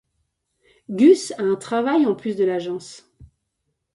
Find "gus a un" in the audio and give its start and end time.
0.89-1.55